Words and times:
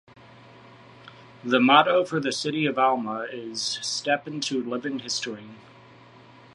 The 1.43 1.59
motto 1.59 2.03
for 2.05 2.19
the 2.19 2.31
city 2.31 2.65
of 2.65 2.79
Alma 2.79 3.27
is: 3.31 3.61
Step 3.83 4.27
into 4.27 4.63
Living 4.63 4.97
History. 4.97 5.45